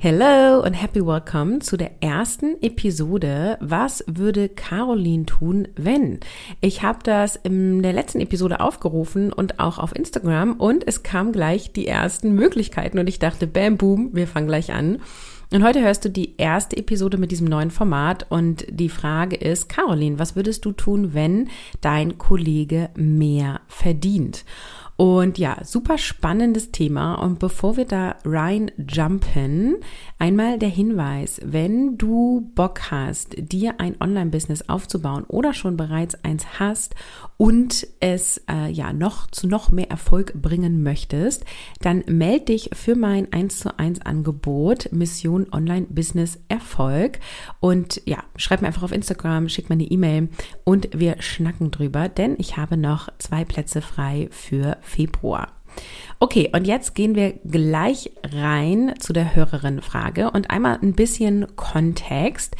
[0.00, 3.58] Hello und happy welcome zu der ersten Episode.
[3.60, 6.20] Was würde Caroline tun, wenn?
[6.60, 11.32] Ich habe das in der letzten Episode aufgerufen und auch auf Instagram und es kam
[11.32, 15.00] gleich die ersten Möglichkeiten und ich dachte, bam, boom, wir fangen gleich an.
[15.52, 19.68] Und heute hörst du die erste Episode mit diesem neuen Format und die Frage ist,
[19.68, 21.48] Caroline, was würdest du tun, wenn
[21.80, 24.44] dein Kollege mehr verdient?
[25.00, 27.14] Und ja, super spannendes Thema.
[27.14, 29.76] Und bevor wir da rein jumpen,
[30.18, 36.58] einmal der Hinweis, wenn du Bock hast, dir ein Online-Business aufzubauen oder schon bereits eins
[36.58, 36.96] hast
[37.38, 41.44] und es äh, ja noch zu noch mehr Erfolg bringen möchtest,
[41.80, 47.20] dann melde dich für mein 1 zu 1 Angebot Mission Online Business Erfolg
[47.60, 50.28] und ja, schreib mir einfach auf Instagram, schick mir eine E-Mail
[50.64, 55.52] und wir schnacken drüber, denn ich habe noch zwei Plätze frei für Februar.
[56.18, 62.56] Okay, und jetzt gehen wir gleich rein zu der Hörerinnenfrage und einmal ein bisschen Kontext.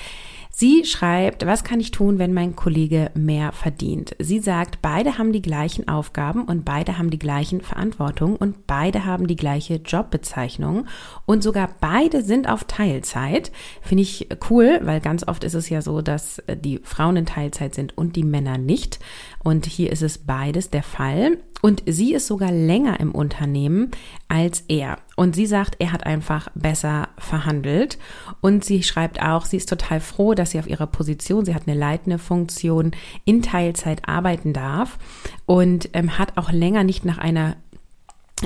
[0.60, 4.16] Sie schreibt, was kann ich tun, wenn mein Kollege mehr verdient?
[4.18, 9.04] Sie sagt, beide haben die gleichen Aufgaben und beide haben die gleichen Verantwortung und beide
[9.04, 10.86] haben die gleiche Jobbezeichnung
[11.26, 13.52] und sogar beide sind auf Teilzeit.
[13.82, 17.76] Finde ich cool, weil ganz oft ist es ja so, dass die Frauen in Teilzeit
[17.76, 18.98] sind und die Männer nicht.
[19.44, 21.38] Und hier ist es beides der Fall.
[21.60, 23.90] Und sie ist sogar länger im Unternehmen
[24.28, 24.98] als er.
[25.16, 27.98] Und sie sagt, er hat einfach besser verhandelt.
[28.40, 31.66] Und sie schreibt auch, sie ist total froh, dass sie auf ihrer Position, sie hat
[31.66, 32.92] eine leitende Funktion,
[33.24, 34.98] in Teilzeit arbeiten darf
[35.46, 37.56] und ähm, hat auch länger nicht nach einer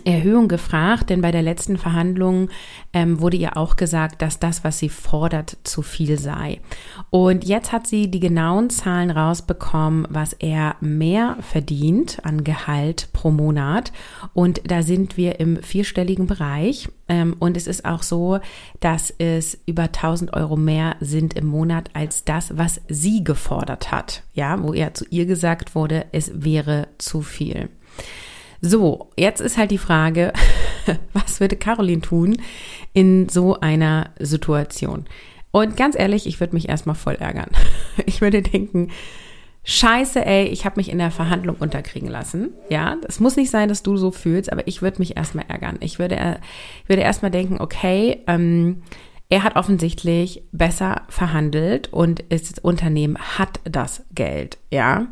[0.00, 2.48] Erhöhung gefragt, denn bei der letzten Verhandlung
[2.92, 6.60] ähm, wurde ihr auch gesagt, dass das, was sie fordert, zu viel sei.
[7.10, 13.31] Und jetzt hat sie die genauen Zahlen rausbekommen, was er mehr verdient an Gehalt pro
[13.31, 13.92] Monat.
[14.34, 16.88] Und da sind wir im vierstelligen Bereich.
[17.08, 18.41] Ähm, und es ist auch so,
[18.81, 24.22] dass es über 1000 Euro mehr sind im Monat als das, was sie gefordert hat.
[24.32, 27.69] Ja, wo er zu ihr gesagt wurde, es wäre zu viel.
[28.65, 30.33] So, jetzt ist halt die Frage,
[31.12, 32.37] was würde Caroline tun
[32.93, 35.06] in so einer Situation?
[35.50, 37.50] Und ganz ehrlich, ich würde mich erstmal voll ärgern.
[38.06, 38.89] Ich würde denken,
[39.65, 42.50] Scheiße, ey, ich habe mich in der Verhandlung unterkriegen lassen.
[42.71, 45.77] Ja, es muss nicht sein, dass du so fühlst, aber ich würde mich erstmal ärgern.
[45.81, 46.41] Ich würde,
[46.83, 48.83] ich würde erstmal denken, okay, ähm,
[49.29, 55.09] er hat offensichtlich besser verhandelt und das Unternehmen hat das Geld, ja.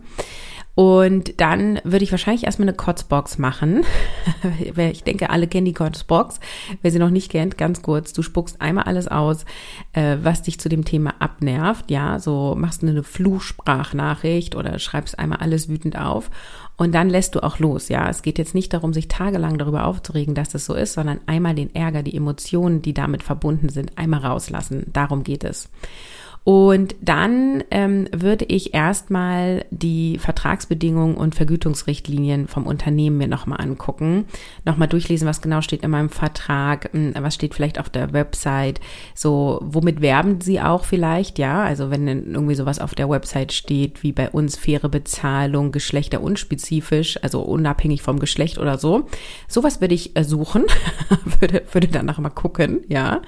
[0.80, 3.84] Und dann würde ich wahrscheinlich erstmal eine Kotzbox machen.
[4.78, 6.41] ich denke, alle kennen die Kotzbox.
[6.80, 9.44] Wer sie noch nicht kennt, ganz kurz, du spuckst einmal alles aus,
[9.92, 11.90] äh, was dich zu dem Thema abnervt.
[11.90, 16.30] Ja, so machst du eine Fluchsprachnachricht oder schreibst einmal alles wütend auf.
[16.78, 18.08] Und dann lässt du auch los, ja.
[18.08, 21.54] Es geht jetzt nicht darum, sich tagelang darüber aufzuregen, dass das so ist, sondern einmal
[21.54, 24.86] den Ärger, die Emotionen, die damit verbunden sind, einmal rauslassen.
[24.94, 25.69] Darum geht es.
[26.42, 34.24] Und dann ähm, würde ich erstmal die Vertragsbedingungen und Vergütungsrichtlinien vom Unternehmen mir nochmal angucken,
[34.64, 38.80] nochmal durchlesen, was genau steht in meinem Vertrag, hm, was steht vielleicht auf der Website,
[39.14, 44.02] so womit werben sie auch vielleicht, ja, also wenn irgendwie sowas auf der Website steht,
[44.02, 49.06] wie bei uns faire Bezahlung, geschlechterunspezifisch, also unabhängig vom Geschlecht oder so,
[49.46, 50.64] sowas würde ich äh, suchen,
[51.40, 53.20] würde, würde dann noch mal gucken, ja.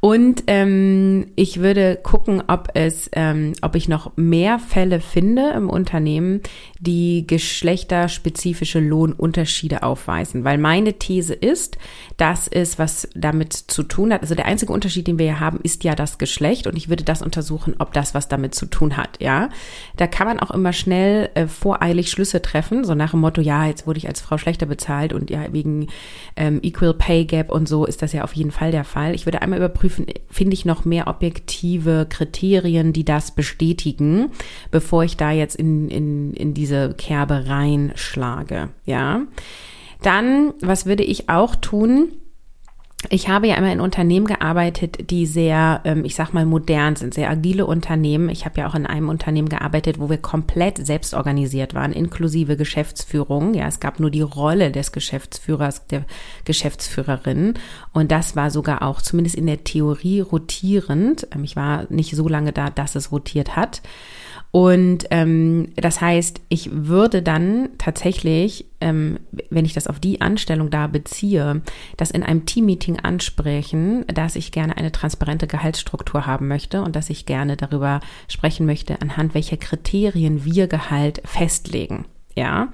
[0.00, 5.68] Und ähm, ich würde gucken, ob es, ähm, ob ich noch mehr Fälle finde im
[5.68, 6.40] Unternehmen,
[6.78, 10.42] die geschlechterspezifische Lohnunterschiede aufweisen.
[10.42, 11.76] Weil meine These ist,
[12.16, 14.22] dass es was damit zu tun hat.
[14.22, 16.66] Also der einzige Unterschied, den wir hier haben, ist ja das Geschlecht.
[16.66, 19.20] Und ich würde das untersuchen, ob das was damit zu tun hat.
[19.20, 19.50] Ja,
[19.98, 23.66] da kann man auch immer schnell äh, voreilig Schlüsse treffen, so nach dem Motto, ja,
[23.66, 25.88] jetzt wurde ich als Frau schlechter bezahlt und ja wegen
[26.36, 29.14] ähm, Equal Pay Gap und so ist das ja auf jeden Fall der Fall.
[29.14, 34.30] Ich würde einmal überprüfen prüfen, finde ich noch mehr objektive Kriterien, die das bestätigen,
[34.70, 38.70] bevor ich da jetzt in, in, in diese Kerbe reinschlage.
[38.84, 39.22] Ja.
[40.02, 42.12] Dann, was würde ich auch tun?
[43.08, 47.14] Ich habe ja immer in Unternehmen gearbeitet, die sehr, ähm, ich sag mal, modern sind,
[47.14, 48.28] sehr agile Unternehmen.
[48.28, 52.58] Ich habe ja auch in einem Unternehmen gearbeitet, wo wir komplett selbst organisiert waren, inklusive
[52.58, 53.54] Geschäftsführung.
[53.54, 56.04] Ja, es gab nur die Rolle des Geschäftsführers, der
[56.44, 57.54] Geschäftsführerin.
[57.94, 61.26] Und das war sogar auch zumindest in der Theorie rotierend.
[61.34, 63.80] Ähm, ich war nicht so lange da, dass es rotiert hat.
[64.52, 70.70] Und ähm, das heißt, ich würde dann tatsächlich, ähm, wenn ich das auf die Anstellung
[70.70, 71.62] da beziehe,
[71.96, 77.10] das in einem Teammeeting ansprechen, dass ich gerne eine transparente Gehaltsstruktur haben möchte und dass
[77.10, 82.06] ich gerne darüber sprechen möchte, anhand welcher Kriterien wir Gehalt festlegen.
[82.34, 82.68] Ja,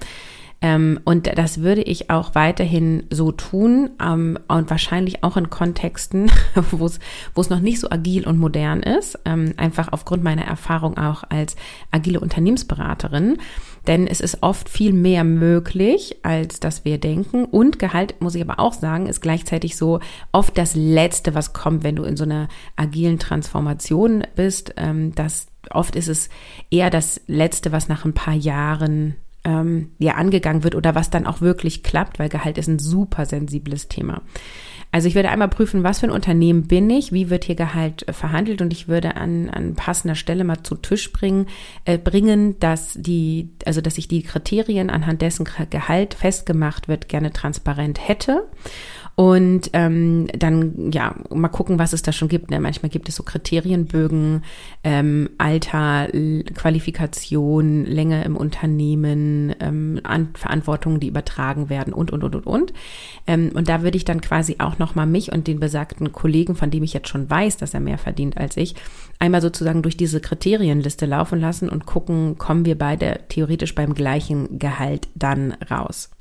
[0.59, 6.31] ähm, und das würde ich auch weiterhin so tun ähm, und wahrscheinlich auch in Kontexten,
[6.71, 11.23] wo es noch nicht so agil und modern ist, ähm, einfach aufgrund meiner Erfahrung auch
[11.29, 11.55] als
[11.91, 13.37] agile Unternehmensberaterin.
[13.85, 17.45] Denn es ist oft viel mehr möglich, als dass wir denken.
[17.45, 19.99] Und Gehalt, muss ich aber auch sagen, ist gleichzeitig so
[20.31, 24.73] oft das Letzte, was kommt, wenn du in so einer agilen Transformation bist.
[24.75, 26.29] Ähm, das oft ist es
[26.71, 29.15] eher das Letzte, was nach ein paar Jahren
[29.47, 33.25] ähm, ja angegangen wird oder was dann auch wirklich klappt, weil Gehalt ist ein super
[33.25, 34.21] sensibles Thema.
[34.91, 38.07] Also ich würde einmal prüfen, was für ein Unternehmen bin ich, wie wird hier Gehalt
[38.07, 41.47] äh, verhandelt und ich würde an, an passender Stelle mal zu Tisch bringen,
[41.85, 47.31] äh, bringen, dass die, also dass ich die Kriterien anhand dessen Gehalt festgemacht wird, gerne
[47.31, 48.47] transparent hätte
[49.19, 52.51] und ähm, dann, ja, mal gucken, was es da schon gibt.
[52.51, 52.59] Ne?
[52.59, 54.43] Manchmal gibt es so Kriterienbögen,
[54.83, 56.07] ähm, Alter,
[56.53, 62.73] Qualifikation, Länge im Unternehmen, ähm, An Verantwortungen, die übertragen werden und, und, und, und, und.
[63.25, 66.69] Ähm, und da würde ich dann quasi auch nochmal mich und den besagten Kollegen, von
[66.69, 68.75] dem ich jetzt schon weiß, dass er mehr verdient als ich,
[69.17, 74.59] einmal sozusagen durch diese Kriterienliste laufen lassen und gucken, kommen wir beide theoretisch beim gleichen
[74.59, 76.11] Gehalt dann raus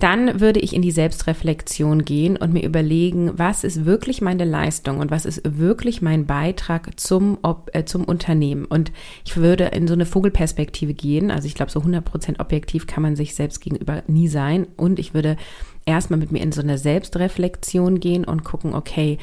[0.00, 4.98] dann würde ich in die Selbstreflexion gehen und mir überlegen, was ist wirklich meine Leistung
[4.98, 7.38] und was ist wirklich mein Beitrag zum,
[7.72, 8.64] äh, zum Unternehmen.
[8.64, 8.92] Und
[9.24, 11.30] ich würde in so eine Vogelperspektive gehen.
[11.30, 14.68] Also ich glaube, so 100% objektiv kann man sich selbst gegenüber nie sein.
[14.76, 15.36] Und ich würde
[15.84, 19.18] erstmal mit mir in so eine Selbstreflexion gehen und gucken, okay,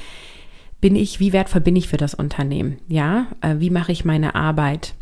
[0.81, 2.77] bin ich, wie wertvoll bin ich für das Unternehmen?
[2.87, 4.93] Ja, äh, wie mache ich meine Arbeit?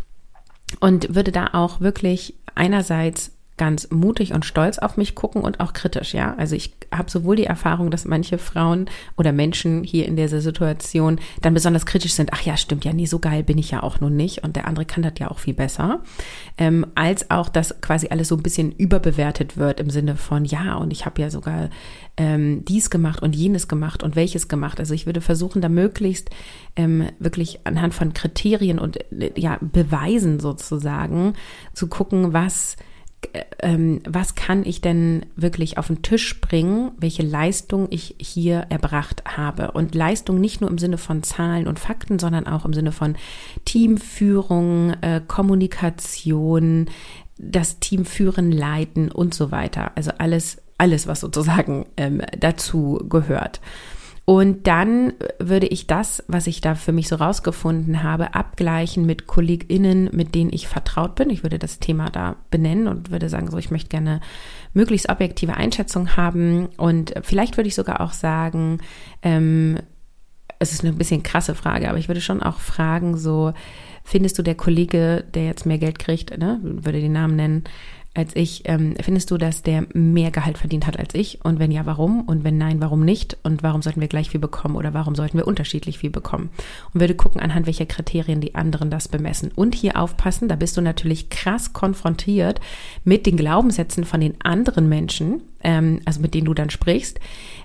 [0.79, 5.73] Und würde da auch wirklich einerseits ganz mutig und stolz auf mich gucken und auch
[5.73, 6.35] kritisch, ja.
[6.37, 11.19] Also ich habe sowohl die Erfahrung, dass manche Frauen oder Menschen hier in dieser Situation
[11.41, 13.99] dann besonders kritisch sind, ach ja, stimmt ja, nie so geil bin ich ja auch
[13.99, 16.01] nun nicht und der andere kann das ja auch viel besser,
[16.57, 20.75] ähm, als auch, dass quasi alles so ein bisschen überbewertet wird im Sinne von, ja,
[20.75, 21.69] und ich habe ja sogar
[22.17, 24.79] ähm, dies gemacht und jenes gemacht und welches gemacht.
[24.79, 26.29] Also ich würde versuchen, da möglichst
[26.75, 31.33] ähm, wirklich anhand von Kriterien und äh, ja, Beweisen sozusagen
[31.73, 32.77] zu gucken, was
[33.59, 39.23] ähm, was kann ich denn wirklich auf den Tisch bringen, welche Leistung ich hier erbracht
[39.25, 39.71] habe.
[39.71, 43.15] Und Leistung nicht nur im Sinne von Zahlen und Fakten, sondern auch im Sinne von
[43.65, 46.89] Teamführung, äh, Kommunikation,
[47.37, 49.91] das Team führen, leiten und so weiter.
[49.95, 53.59] Also alles, alles, was sozusagen ähm, dazu gehört.
[54.25, 59.27] Und dann würde ich das, was ich da für mich so rausgefunden habe, abgleichen mit
[59.27, 61.29] KollegInnen, mit denen ich vertraut bin.
[61.29, 64.21] Ich würde das Thema da benennen und würde sagen, so, ich möchte gerne
[64.73, 66.67] möglichst objektive Einschätzung haben.
[66.77, 68.79] Und vielleicht würde ich sogar auch sagen,
[69.23, 69.79] ähm,
[70.59, 73.53] es ist eine bisschen krasse Frage, aber ich würde schon auch fragen, so,
[74.05, 77.63] findest du der Kollege, der jetzt mehr Geld kriegt, ne, würde den Namen nennen,
[78.13, 78.63] als ich.
[78.65, 81.43] Ähm, findest du, dass der mehr Gehalt verdient hat als ich?
[81.43, 82.21] Und wenn ja, warum?
[82.21, 83.37] Und wenn nein, warum nicht?
[83.43, 86.49] Und warum sollten wir gleich viel bekommen oder warum sollten wir unterschiedlich viel bekommen?
[86.93, 89.51] Und würde gucken, anhand welcher Kriterien die anderen das bemessen.
[89.55, 92.59] Und hier aufpassen, da bist du natürlich krass konfrontiert
[93.03, 97.19] mit den Glaubenssätzen von den anderen Menschen, ähm, also mit denen du dann sprichst,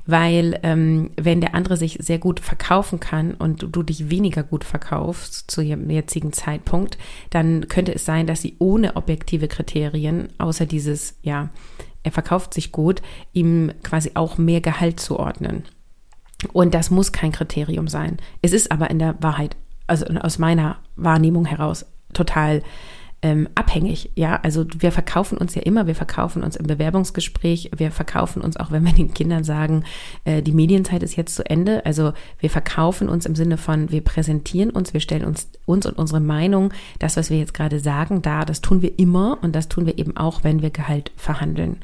[0.06, 4.64] weil ähm, wenn der andere sich sehr gut verkaufen kann und du dich weniger gut
[4.64, 6.98] verkaufst zu ihrem jetzigen Zeitpunkt,
[7.30, 11.50] dann könnte es sein, dass sie ohne objektive Kriterien, außer dieses, ja,
[12.02, 13.02] er verkauft sich gut,
[13.32, 15.64] ihm quasi auch mehr Gehalt zuordnen.
[16.52, 18.18] Und das muss kein Kriterium sein.
[18.42, 22.62] Es ist aber in der Wahrheit, also aus meiner Wahrnehmung heraus, total
[23.20, 24.10] ähm, abhängig.
[24.14, 28.56] Ja, also wir verkaufen uns ja immer, wir verkaufen uns im Bewerbungsgespräch, wir verkaufen uns
[28.56, 29.84] auch, wenn wir den Kindern sagen,
[30.24, 31.84] äh, die Medienzeit ist jetzt zu Ende.
[31.84, 35.98] Also wir verkaufen uns im Sinne von, wir präsentieren uns, wir stellen uns uns und
[35.98, 39.68] unsere Meinung, das, was wir jetzt gerade sagen, da, das tun wir immer und das
[39.68, 41.78] tun wir eben auch, wenn wir Gehalt verhandeln.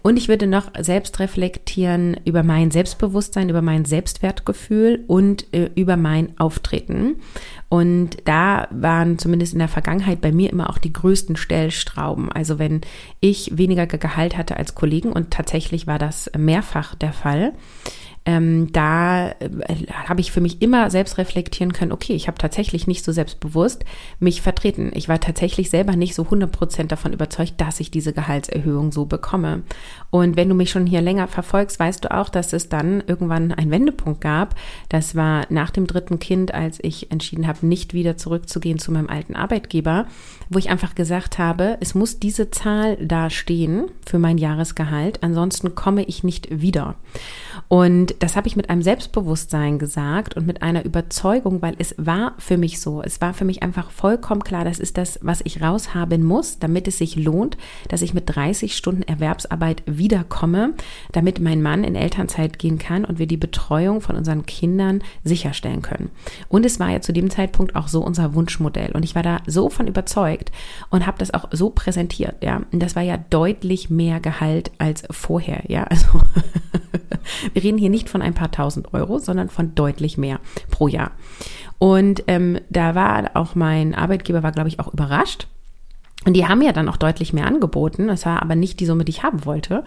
[0.00, 5.96] Und ich würde noch selbst reflektieren über mein Selbstbewusstsein, über mein Selbstwertgefühl und äh, über
[5.96, 7.16] mein Auftreten.
[7.68, 12.30] Und da waren zumindest in der Vergangenheit bei mir immer auch die größten Stellstrauben.
[12.30, 12.82] Also wenn
[13.20, 17.52] ich weniger Gehalt hatte als Kollegen und tatsächlich war das mehrfach der Fall,
[18.24, 19.34] ähm, da äh,
[20.06, 23.84] habe ich für mich immer selbst reflektieren können, okay, ich habe tatsächlich nicht so selbstbewusst
[24.20, 24.92] mich vertreten.
[24.94, 29.62] Ich war tatsächlich selber nicht so 100% davon überzeugt, dass ich diese Gehaltserhöhung so bekomme.
[30.10, 33.52] Und wenn du mich schon hier länger verfolgst, weißt du auch, dass es dann irgendwann
[33.52, 34.54] einen Wendepunkt gab.
[34.88, 39.08] Das war nach dem dritten Kind, als ich entschieden habe, nicht wieder zurückzugehen zu meinem
[39.08, 40.06] alten Arbeitgeber,
[40.52, 45.74] wo ich einfach gesagt habe, es muss diese Zahl da stehen für mein Jahresgehalt, ansonsten
[45.74, 46.96] komme ich nicht wieder.
[47.68, 52.34] Und das habe ich mit einem Selbstbewusstsein gesagt und mit einer Überzeugung, weil es war
[52.38, 53.02] für mich so.
[53.02, 56.88] Es war für mich einfach vollkommen klar, das ist das, was ich raushaben muss, damit
[56.88, 57.56] es sich lohnt,
[57.88, 60.74] dass ich mit 30 Stunden Erwerbsarbeit wiederkomme,
[61.12, 65.82] damit mein Mann in Elternzeit gehen kann und wir die Betreuung von unseren Kindern sicherstellen
[65.82, 66.10] können.
[66.48, 68.92] Und es war ja zu dem Zeitpunkt auch so unser Wunschmodell.
[68.92, 70.41] Und ich war da so von überzeugt
[70.90, 72.62] und habe das auch so präsentiert, ja.
[72.72, 75.86] Und das war ja deutlich mehr Gehalt als vorher, ja.
[75.92, 76.20] Also
[77.52, 81.12] wir reden hier nicht von ein paar tausend Euro, sondern von deutlich mehr pro Jahr.
[81.78, 85.46] Und ähm, da war auch mein Arbeitgeber, war glaube ich auch überrascht.
[86.24, 88.08] Und die haben ja dann auch deutlich mehr angeboten.
[88.08, 89.82] Das war aber nicht die Summe, die ich haben wollte.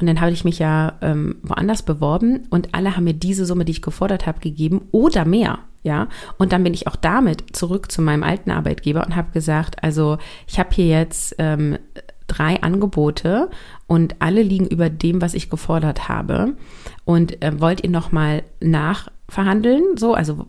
[0.00, 3.64] Und dann habe ich mich ja ähm, woanders beworben und alle haben mir diese Summe,
[3.64, 5.58] die ich gefordert habe, gegeben oder mehr.
[5.84, 9.84] Ja, und dann bin ich auch damit zurück zu meinem alten Arbeitgeber und habe gesagt,
[9.84, 11.78] also ich habe hier jetzt ähm,
[12.26, 13.50] drei Angebote
[13.86, 16.56] und alle liegen über dem, was ich gefordert habe.
[17.04, 19.98] Und äh, wollt ihr noch mal nachverhandeln?
[19.98, 20.46] So, also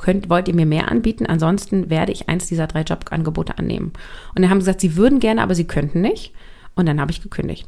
[0.00, 1.26] könnt, wollt ihr mir mehr anbieten?
[1.26, 3.92] Ansonsten werde ich eins dieser drei Jobangebote annehmen.
[4.36, 6.32] Und dann haben sie gesagt, sie würden gerne, aber sie könnten nicht.
[6.76, 7.66] Und dann habe ich gekündigt.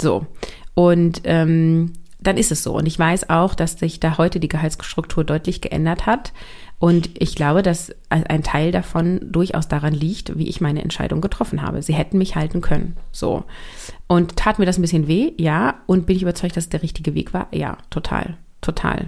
[0.00, 0.26] So.
[0.74, 1.92] Und ähm,
[2.26, 2.74] dann ist es so.
[2.74, 6.32] Und ich weiß auch, dass sich da heute die Gehaltsstruktur deutlich geändert hat.
[6.78, 11.62] Und ich glaube, dass ein Teil davon durchaus daran liegt, wie ich meine Entscheidung getroffen
[11.62, 11.82] habe.
[11.82, 12.96] Sie hätten mich halten können.
[13.12, 13.44] So.
[14.08, 15.32] Und tat mir das ein bisschen weh?
[15.38, 15.80] Ja.
[15.86, 17.48] Und bin ich überzeugt, dass es der richtige Weg war?
[17.52, 18.36] Ja, total.
[18.60, 19.06] Total.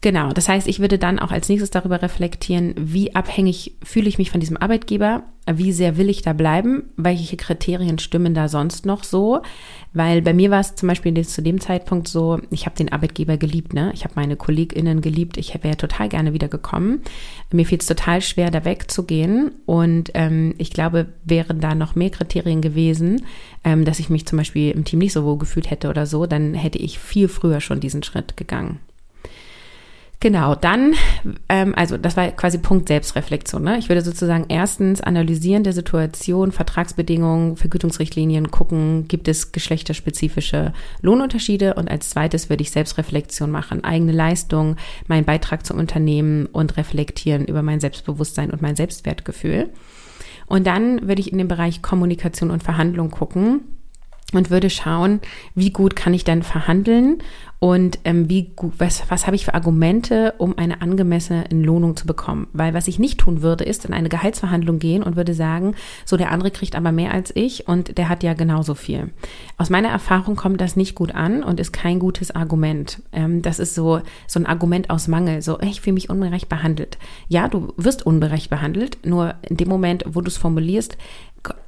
[0.00, 4.18] Genau, das heißt, ich würde dann auch als nächstes darüber reflektieren, wie abhängig fühle ich
[4.18, 8.86] mich von diesem Arbeitgeber, wie sehr will ich da bleiben, welche Kriterien stimmen da sonst
[8.86, 9.40] noch so,
[9.92, 13.38] weil bei mir war es zum Beispiel zu dem Zeitpunkt so, ich habe den Arbeitgeber
[13.38, 13.90] geliebt, ne?
[13.92, 17.02] ich habe meine KollegInnen geliebt, ich wäre total gerne wieder gekommen,
[17.50, 22.10] mir fiel es total schwer, da wegzugehen und ähm, ich glaube, wären da noch mehr
[22.10, 23.24] Kriterien gewesen,
[23.64, 26.26] ähm, dass ich mich zum Beispiel im Team nicht so wohl gefühlt hätte oder so,
[26.26, 28.78] dann hätte ich viel früher schon diesen Schritt gegangen.
[30.20, 30.94] Genau, dann,
[31.48, 33.62] ähm, also das war quasi Punkt Selbstreflexion.
[33.62, 33.78] Ne?
[33.78, 40.72] Ich würde sozusagen erstens analysieren der Situation, Vertragsbedingungen, Vergütungsrichtlinien, gucken, gibt es geschlechterspezifische
[41.02, 44.74] Lohnunterschiede und als zweites würde ich Selbstreflexion machen, eigene Leistung,
[45.06, 49.68] meinen Beitrag zum Unternehmen und reflektieren über mein Selbstbewusstsein und mein Selbstwertgefühl.
[50.46, 53.77] Und dann würde ich in den Bereich Kommunikation und Verhandlung gucken
[54.32, 55.20] und würde schauen,
[55.54, 57.22] wie gut kann ich denn verhandeln
[57.60, 62.06] und ähm, wie gut, was, was habe ich für Argumente, um eine angemessene Entlohnung zu
[62.06, 62.46] bekommen.
[62.52, 66.16] Weil was ich nicht tun würde, ist in eine Gehaltsverhandlung gehen und würde sagen, so
[66.16, 69.10] der andere kriegt aber mehr als ich und der hat ja genauso viel.
[69.56, 73.02] Aus meiner Erfahrung kommt das nicht gut an und ist kein gutes Argument.
[73.12, 76.98] Ähm, das ist so, so ein Argument aus Mangel, so ich fühle mich ungerecht behandelt.
[77.26, 80.96] Ja, du wirst ungerecht behandelt, nur in dem Moment, wo du es formulierst,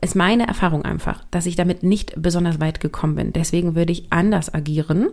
[0.00, 3.32] ist meine Erfahrung einfach, dass ich damit nicht besonders weit gekommen bin.
[3.32, 5.10] Deswegen würde ich anders agieren.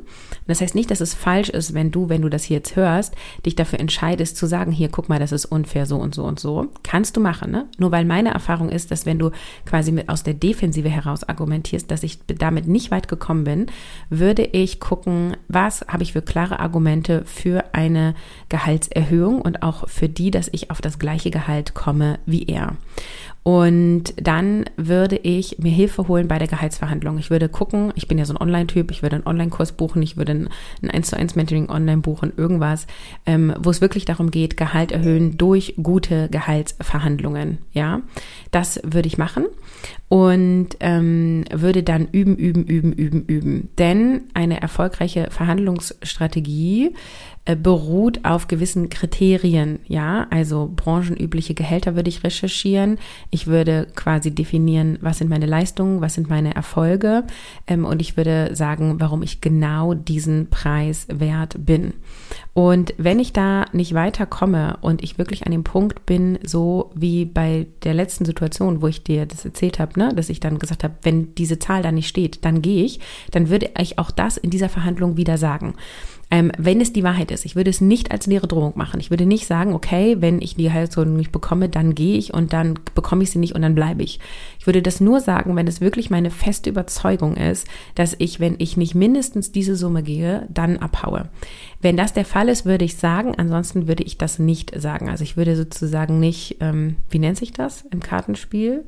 [0.47, 3.13] Das heißt nicht, dass es falsch ist, wenn du, wenn du das hier jetzt hörst,
[3.45, 6.39] dich dafür entscheidest zu sagen, hier, guck mal, das ist unfair, so und so und
[6.39, 6.67] so.
[6.83, 7.67] Kannst du machen, ne?
[7.77, 9.31] Nur weil meine Erfahrung ist, dass wenn du
[9.65, 13.65] quasi mit aus der Defensive heraus argumentierst, dass ich damit nicht weit gekommen bin,
[14.09, 18.15] würde ich gucken, was habe ich für klare Argumente für eine
[18.49, 22.77] Gehaltserhöhung und auch für die, dass ich auf das gleiche Gehalt komme wie er.
[23.47, 27.17] Und dann würde ich mir Hilfe holen bei der Gehaltsverhandlung.
[27.17, 30.17] Ich würde gucken, ich bin ja so ein Online-Typ, ich würde einen Online-Kurs buchen, ich
[30.17, 30.49] würde ein,
[30.83, 32.87] ein 1 zu 1 Mentoring online buchen, irgendwas,
[33.25, 37.59] ähm, wo es wirklich darum geht, Gehalt erhöhen durch gute Gehaltsverhandlungen.
[37.71, 38.01] Ja,
[38.51, 39.45] das würde ich machen
[40.09, 43.69] und ähm, würde dann üben, üben, üben, üben, üben.
[43.77, 46.93] Denn eine erfolgreiche Verhandlungsstrategie
[47.47, 52.99] äh, beruht auf gewissen Kriterien, ja, also branchenübliche Gehälter würde ich recherchieren.
[53.31, 57.23] Ich würde quasi definieren, was sind meine Leistungen, was sind meine Erfolge
[57.67, 61.93] ähm, und ich würde sagen, warum ich genau diesen Preis wert bin.
[62.57, 67.23] Und wenn ich da nicht weiterkomme und ich wirklich an dem Punkt bin, so wie
[67.23, 70.83] bei der letzten Situation, wo ich dir das erzählt habe, ne, dass ich dann gesagt
[70.83, 72.99] habe, wenn diese Zahl da nicht steht, dann gehe ich,
[73.29, 75.75] dann würde ich auch das in dieser Verhandlung wieder sagen.
[76.29, 78.99] Ähm, wenn es die Wahrheit ist, ich würde es nicht als leere Drohung machen.
[78.99, 82.51] Ich würde nicht sagen, okay, wenn ich die Gehaltserhöhung nicht bekomme, dann gehe ich und
[82.51, 84.19] dann bekomme ich sie nicht und dann bleibe ich.
[84.59, 87.65] Ich würde das nur sagen, wenn es wirklich meine feste Überzeugung ist,
[87.95, 91.29] dass ich, wenn ich nicht mindestens diese Summe gehe, dann abhaue.
[91.81, 95.09] Wenn das der Fall ist, würde ich sagen, ansonsten würde ich das nicht sagen.
[95.09, 98.83] Also ich würde sozusagen nicht, ähm, wie nennt sich das im Kartenspiel?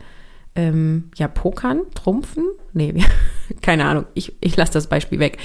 [0.55, 2.45] Ähm, ja, pokern, trumpfen?
[2.73, 2.93] Nee,
[3.61, 4.05] keine Ahnung.
[4.13, 5.37] Ich, ich lasse das Beispiel weg.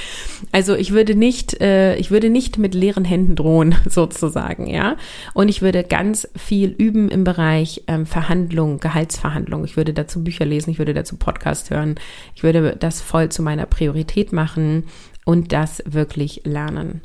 [0.53, 4.97] Also ich würde nicht, äh, ich würde nicht mit leeren Händen drohen, sozusagen, ja.
[5.35, 9.65] Und ich würde ganz viel üben im Bereich ähm, Verhandlung, Gehaltsverhandlung.
[9.65, 11.95] Ich würde dazu Bücher lesen, ich würde dazu Podcast hören.
[12.35, 14.85] Ich würde das voll zu meiner Priorität machen
[15.25, 17.01] und das wirklich lernen.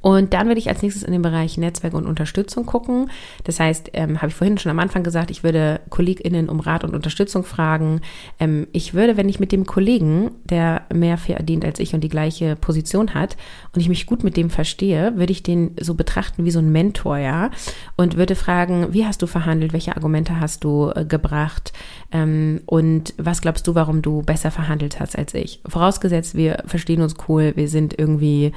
[0.00, 3.10] Und dann würde ich als nächstes in den Bereich Netzwerk und Unterstützung gucken.
[3.44, 6.84] Das heißt, ähm, habe ich vorhin schon am Anfang gesagt, ich würde KollegInnen um Rat
[6.84, 8.00] und Unterstützung fragen.
[8.40, 12.08] Ähm, ich würde, wenn ich mit dem Kollegen, der mehr verdient als ich und die
[12.08, 13.36] gleiche Position hat,
[13.74, 16.72] und ich mich gut mit dem verstehe, würde ich den so betrachten wie so ein
[16.72, 17.50] Mentor, ja,
[17.96, 21.72] und würde fragen, wie hast du verhandelt, welche Argumente hast du äh, gebracht
[22.12, 25.60] ähm, und was glaubst du, warum du besser verhandelt hast als ich?
[25.66, 28.52] Vorausgesetzt, wir verstehen uns cool, wir sind irgendwie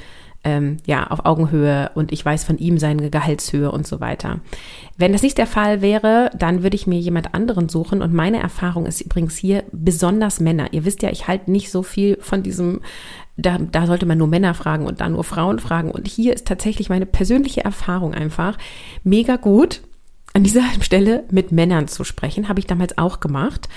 [0.46, 4.40] ähm, ja, auf Augenhöhe und ich weiß von ihm seine Gehaltshöhe und so weiter.
[4.96, 8.40] Wenn das nicht der Fall wäre, dann würde ich mir jemand anderen suchen und meine
[8.40, 10.72] Erfahrung ist übrigens hier besonders Männer.
[10.72, 12.82] Ihr wisst ja, ich halte nicht so viel von diesem
[13.38, 15.92] da, da sollte man nur Männer fragen und dann nur Frauen fragen.
[15.92, 18.58] Und hier ist tatsächlich meine persönliche Erfahrung einfach
[19.04, 19.82] mega gut,
[20.34, 22.48] an dieser Stelle mit Männern zu sprechen.
[22.48, 23.68] Habe ich damals auch gemacht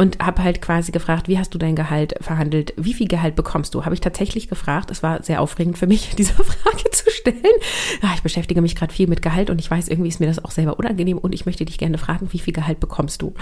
[0.00, 2.72] und habe halt quasi gefragt, wie hast du dein Gehalt verhandelt?
[2.78, 3.84] Wie viel Gehalt bekommst du?
[3.84, 4.90] Habe ich tatsächlich gefragt.
[4.90, 7.36] Es war sehr aufregend für mich, diese Frage zu stellen.
[8.02, 10.42] Ja, ich beschäftige mich gerade viel mit Gehalt und ich weiß, irgendwie ist mir das
[10.42, 13.34] auch selber unangenehm und ich möchte dich gerne fragen, wie viel Gehalt bekommst du?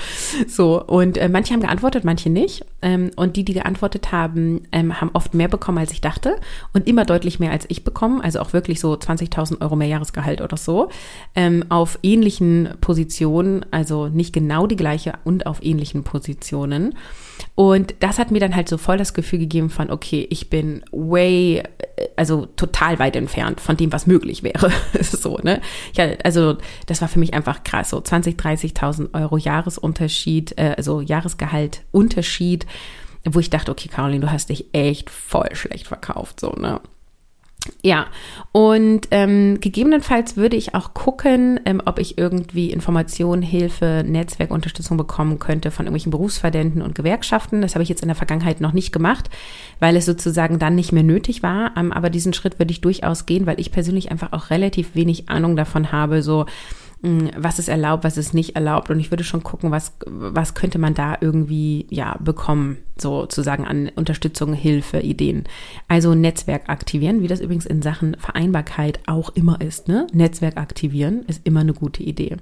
[0.48, 2.64] So, und äh, manche haben geantwortet, manche nicht.
[2.80, 6.36] Ähm, und die, die geantwortet haben, ähm, haben oft mehr bekommen, als ich dachte
[6.72, 8.20] und immer deutlich mehr als ich bekommen.
[8.20, 10.88] Also auch wirklich so 20.000 Euro mehr Jahresgehalt oder so.
[11.34, 16.94] Ähm, auf ähnlichen Positionen, also nicht genau die gleiche und auf ähnlichen Positionen.
[17.54, 20.84] Und das hat mir dann halt so voll das Gefühl gegeben von, okay, ich bin
[20.92, 21.62] way,
[22.16, 24.70] also total weit entfernt von dem, was möglich wäre.
[25.00, 25.60] so, ne?
[25.94, 27.90] Ja, also das war für mich einfach krass.
[27.90, 32.66] So 20, 30.000 Euro Jahresunterschied, äh, also Jahresgehalt Unterschied,
[33.24, 36.80] wo ich dachte, okay, Caroline, du hast dich echt voll schlecht verkauft, so, ne?
[37.82, 38.06] Ja,
[38.52, 45.38] und ähm, gegebenenfalls würde ich auch gucken, ähm, ob ich irgendwie Informationen, Hilfe, Netzwerkunterstützung bekommen
[45.38, 47.62] könnte von irgendwelchen Berufsverbänden und Gewerkschaften.
[47.62, 49.30] Das habe ich jetzt in der Vergangenheit noch nicht gemacht,
[49.78, 51.72] weil es sozusagen dann nicht mehr nötig war.
[51.76, 55.28] Ähm, aber diesen Schritt würde ich durchaus gehen, weil ich persönlich einfach auch relativ wenig
[55.28, 56.46] Ahnung davon habe, so
[57.00, 58.90] was ist erlaubt, was ist nicht erlaubt.
[58.90, 63.90] Und ich würde schon gucken, was, was könnte man da irgendwie, ja, bekommen, sozusagen an
[63.94, 65.44] Unterstützung, Hilfe, Ideen.
[65.86, 70.08] Also Netzwerk aktivieren, wie das übrigens in Sachen Vereinbarkeit auch immer ist, ne?
[70.12, 72.36] Netzwerk aktivieren ist immer eine gute Idee.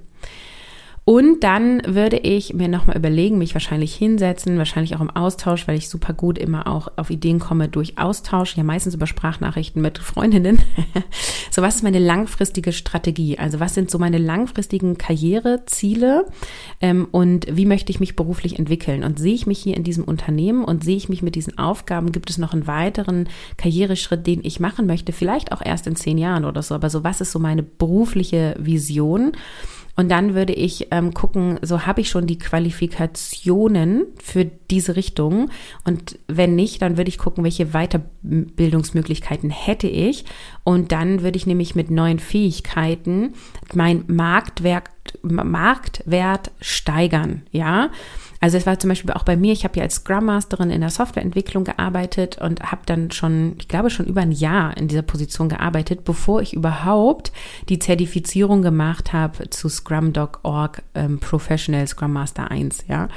[1.09, 5.77] Und dann würde ich mir nochmal überlegen, mich wahrscheinlich hinsetzen, wahrscheinlich auch im Austausch, weil
[5.77, 9.99] ich super gut immer auch auf Ideen komme durch Austausch, ja meistens über Sprachnachrichten mit
[9.99, 10.59] Freundinnen.
[11.49, 13.39] so, was ist meine langfristige Strategie?
[13.39, 16.25] Also was sind so meine langfristigen Karriereziele
[16.81, 19.05] ähm, und wie möchte ich mich beruflich entwickeln?
[19.05, 22.11] Und sehe ich mich hier in diesem Unternehmen und sehe ich mich mit diesen Aufgaben?
[22.11, 25.13] Gibt es noch einen weiteren Karriereschritt, den ich machen möchte?
[25.13, 26.75] Vielleicht auch erst in zehn Jahren oder so.
[26.75, 29.31] Aber so, was ist so meine berufliche Vision?
[29.97, 35.49] Und dann würde ich ähm, gucken, so habe ich schon die Qualifikationen für diese Richtung.
[35.85, 40.23] Und wenn nicht, dann würde ich gucken, welche Weiterbildungsmöglichkeiten hätte ich.
[40.63, 43.33] Und dann würde ich nämlich mit neuen Fähigkeiten
[43.73, 44.89] mein Marktwert,
[45.23, 47.89] Marktwert steigern, ja.
[48.39, 50.81] Also es war zum Beispiel auch bei mir, ich habe ja als Scrum Masterin in
[50.81, 55.01] der Softwareentwicklung gearbeitet und habe dann schon, ich glaube schon über ein Jahr in dieser
[55.01, 57.31] Position gearbeitet, bevor ich überhaupt
[57.69, 63.07] die Zertifizierung gemacht habe zu Scrum.org ähm, Professional Scrum Master 1, ja.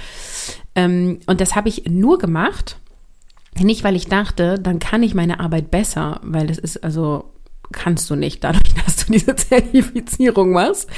[0.74, 2.78] Ähm, und das habe ich nur gemacht,
[3.58, 7.30] nicht weil ich dachte, dann kann ich meine Arbeit besser, weil das ist also
[7.72, 10.88] kannst du nicht dadurch, dass du diese Zertifizierung machst,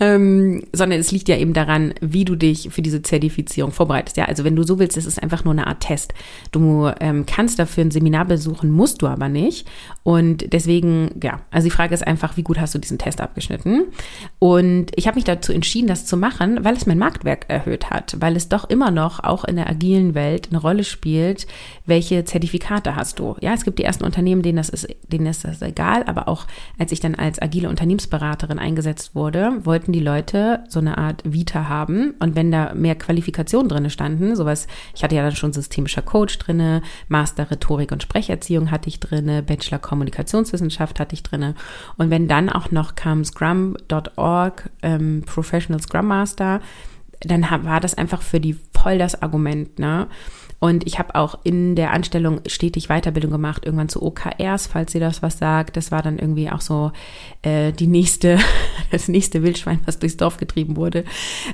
[0.00, 4.16] ähm, sondern es liegt ja eben daran, wie du dich für diese Zertifizierung vorbereitest.
[4.16, 6.14] Ja, also wenn du so willst, es ist einfach nur eine Art Test.
[6.52, 9.68] Du ähm, kannst dafür ein Seminar besuchen, musst du aber nicht.
[10.02, 13.84] Und deswegen, ja, also die Frage ist einfach, wie gut hast du diesen Test abgeschnitten?
[14.38, 18.16] Und ich habe mich dazu entschieden, das zu machen, weil es mein Marktwerk erhöht hat,
[18.20, 21.46] weil es doch immer noch auch in der agilen Welt eine Rolle spielt,
[21.84, 23.36] welche Zertifikate hast du.
[23.40, 26.46] Ja, es gibt die ersten Unternehmen, denen das ist, denen ist das egal aber auch
[26.78, 31.68] als ich dann als agile Unternehmensberaterin eingesetzt wurde, wollten die Leute so eine Art Vita
[31.68, 32.14] haben.
[32.18, 36.38] Und wenn da mehr Qualifikationen drinne standen, sowas, ich hatte ja dann schon systemischer Coach
[36.38, 41.54] drinne, Master Rhetorik und Sprecherziehung hatte ich drinne, Bachelor Kommunikationswissenschaft hatte ich drinne.
[41.96, 46.60] Und wenn dann auch noch kam Scrum.org, ähm, Professional Scrum Master,
[47.20, 50.06] dann war das einfach für die voll das Argument, ne?
[50.60, 55.00] Und ich habe auch in der Anstellung stetig Weiterbildung gemacht, irgendwann zu OKRs, falls ihr
[55.00, 55.76] das was sagt.
[55.76, 56.92] Das war dann irgendwie auch so
[57.42, 58.38] äh, die nächste,
[58.92, 61.04] das nächste Wildschwein, was durchs Dorf getrieben wurde.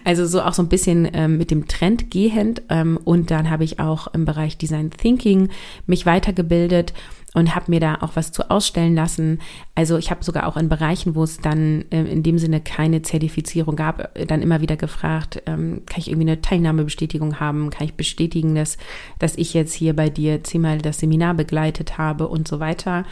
[0.04, 2.62] Also so auch so ein bisschen ähm, mit dem Trend gehend.
[2.68, 5.48] Ähm, und dann habe ich auch im Bereich Design Thinking
[5.86, 6.92] mich weitergebildet
[7.34, 9.40] und habe mir da auch was zu ausstellen lassen.
[9.74, 13.02] Also ich habe sogar auch in Bereichen, wo es dann äh, in dem Sinne keine
[13.02, 17.70] Zertifizierung gab, äh, dann immer wieder gefragt, ähm, kann ich irgendwie eine Teilnahmebestätigung haben?
[17.70, 18.76] Kann ich bestätigen, dass,
[19.18, 23.04] dass ich jetzt hier bei dir zehnmal das Seminar begleitet habe und so weiter?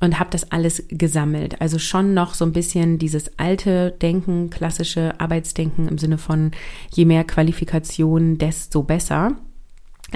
[0.00, 1.60] Und habe das alles gesammelt.
[1.60, 6.52] Also schon noch so ein bisschen dieses alte Denken, klassische Arbeitsdenken im Sinne von
[6.94, 9.32] je mehr Qualifikation, desto besser.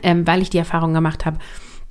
[0.02, 1.38] Ähm, weil ich die Erfahrung gemacht habe,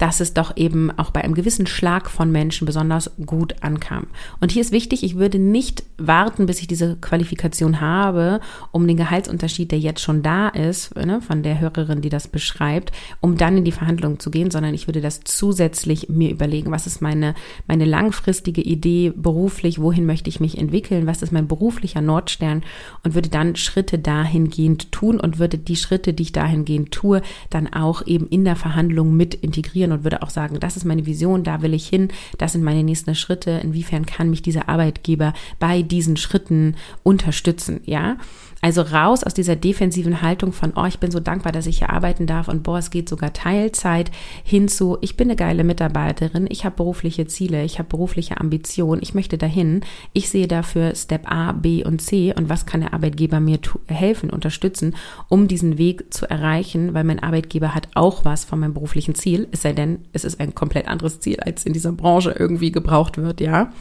[0.01, 4.07] dass es doch eben auch bei einem gewissen Schlag von Menschen besonders gut ankam.
[4.39, 8.39] Und hier ist wichtig, ich würde nicht warten, bis ich diese Qualifikation habe,
[8.71, 12.91] um den Gehaltsunterschied, der jetzt schon da ist, ne, von der Hörerin, die das beschreibt,
[13.19, 16.87] um dann in die Verhandlungen zu gehen, sondern ich würde das zusätzlich mir überlegen, was
[16.87, 17.35] ist meine,
[17.67, 22.63] meine langfristige Idee beruflich, wohin möchte ich mich entwickeln, was ist mein beruflicher Nordstern
[23.03, 27.71] und würde dann Schritte dahingehend tun und würde die Schritte, die ich dahingehend tue, dann
[27.71, 31.43] auch eben in der Verhandlung mit integrieren und würde auch sagen, das ist meine Vision,
[31.43, 35.81] da will ich hin, das sind meine nächsten Schritte, inwiefern kann mich dieser Arbeitgeber bei
[35.81, 38.17] diesen Schritten unterstützen, ja?
[38.61, 41.89] Also raus aus dieser defensiven Haltung von, oh, ich bin so dankbar, dass ich hier
[41.89, 44.11] arbeiten darf und boah, es geht sogar Teilzeit
[44.43, 49.01] hin zu, ich bin eine geile Mitarbeiterin, ich habe berufliche Ziele, ich habe berufliche Ambitionen,
[49.01, 49.81] ich möchte dahin,
[50.13, 54.29] ich sehe dafür Step A, B und C und was kann der Arbeitgeber mir helfen,
[54.29, 54.95] unterstützen,
[55.27, 59.47] um diesen Weg zu erreichen, weil mein Arbeitgeber hat auch was von meinem beruflichen Ziel,
[59.51, 63.17] es sei denn, es ist ein komplett anderes Ziel, als in dieser Branche irgendwie gebraucht
[63.17, 63.71] wird, ja.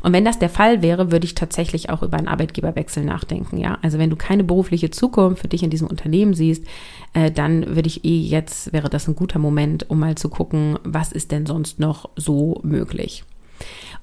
[0.00, 3.78] Und wenn das der Fall wäre, würde ich tatsächlich auch über einen Arbeitgeberwechsel nachdenken, ja.
[3.82, 6.64] Also wenn du keine berufliche Zukunft für dich in diesem Unternehmen siehst,
[7.12, 10.78] äh, dann würde ich eh jetzt, wäre das ein guter Moment, um mal zu gucken,
[10.84, 13.24] was ist denn sonst noch so möglich.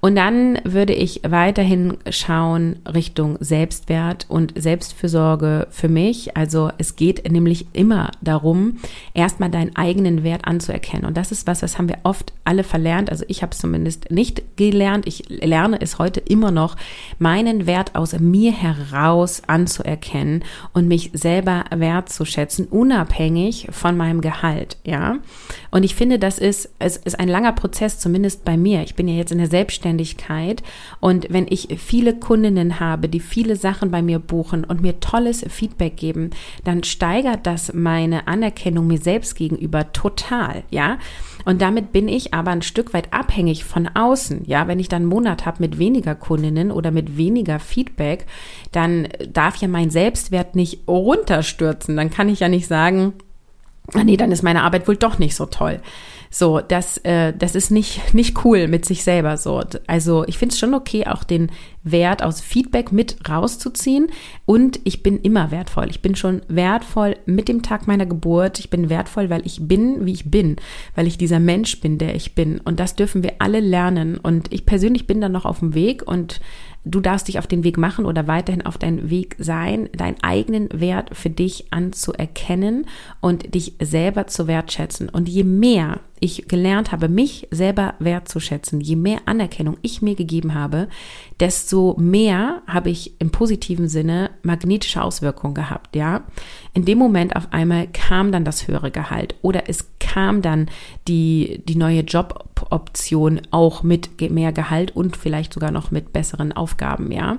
[0.01, 6.37] Und dann würde ich weiterhin schauen Richtung Selbstwert und Selbstfürsorge für mich.
[6.37, 8.77] Also es geht nämlich immer darum,
[9.13, 11.05] erstmal deinen eigenen Wert anzuerkennen.
[11.05, 13.09] Und das ist was, das haben wir oft alle verlernt.
[13.09, 15.05] Also ich habe es zumindest nicht gelernt.
[15.05, 16.77] Ich lerne es heute immer noch,
[17.17, 24.77] meinen Wert aus mir heraus anzuerkennen und mich selber wertzuschätzen, unabhängig von meinem Gehalt.
[24.85, 25.17] Ja.
[25.71, 28.81] Und ich finde, das ist, es ist ein langer Prozess, zumindest bei mir.
[28.83, 30.63] Ich bin ja jetzt in der Selbstständigkeit Selbstständigkeit.
[30.99, 35.45] Und wenn ich viele Kundinnen habe, die viele Sachen bei mir buchen und mir tolles
[35.49, 36.31] Feedback geben,
[36.63, 40.97] dann steigert das meine Anerkennung mir selbst gegenüber total, ja.
[41.45, 44.43] Und damit bin ich aber ein Stück weit abhängig von außen.
[44.45, 48.25] Ja, wenn ich dann einen Monat habe mit weniger Kundinnen oder mit weniger Feedback,
[48.71, 51.95] dann darf ja mein Selbstwert nicht runterstürzen.
[51.95, 53.13] Dann kann ich ja nicht sagen,
[53.93, 55.79] ah nee, dann ist meine Arbeit wohl doch nicht so toll.
[56.31, 59.63] So, das, äh, das ist nicht, nicht cool mit sich selber so.
[59.87, 61.51] Also ich finde es schon okay, auch den
[61.83, 64.07] Wert aus Feedback mit rauszuziehen.
[64.45, 65.87] Und ich bin immer wertvoll.
[65.89, 68.59] Ich bin schon wertvoll mit dem Tag meiner Geburt.
[68.59, 70.57] Ich bin wertvoll, weil ich bin, wie ich bin,
[70.95, 72.59] weil ich dieser Mensch bin, der ich bin.
[72.59, 74.17] Und das dürfen wir alle lernen.
[74.17, 76.41] Und ich persönlich bin dann noch auf dem Weg und
[76.85, 80.69] Du darfst dich auf den Weg machen oder weiterhin auf deinen Weg sein, deinen eigenen
[80.71, 82.87] Wert für dich anzuerkennen
[83.19, 85.09] und dich selber zu wertschätzen.
[85.09, 90.53] Und je mehr ich gelernt habe, mich selber wertzuschätzen, je mehr Anerkennung ich mir gegeben
[90.53, 90.87] habe,
[91.39, 96.23] desto mehr habe ich im positiven Sinne magnetische Auswirkungen gehabt, ja.
[96.73, 100.69] In dem Moment auf einmal kam dann das höhere Gehalt oder es kam dann
[101.07, 107.11] die, die neue Joboption auch mit mehr Gehalt und vielleicht sogar noch mit besseren Aufgaben,
[107.11, 107.37] ja.